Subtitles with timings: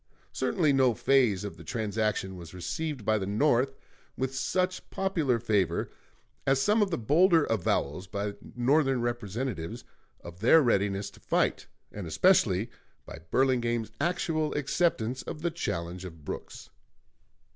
[0.31, 3.75] Certainly no phase of the transaction was received by the North
[4.17, 5.91] with such popular favor
[6.47, 9.83] as some of the bolder avowals by Northern Representatives
[10.21, 12.71] of their readiness to fight, and especially
[13.05, 16.71] by Burlingame's actual acceptance of the challenge of Brooks.